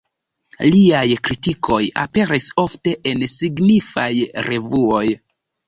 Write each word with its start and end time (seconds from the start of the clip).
Liaj 0.75 1.01
kritikoj 1.29 1.79
aperis 2.05 2.49
ofte 2.65 2.95
en 3.13 3.23
signifaj 3.37 4.09
revuoj. 4.51 5.07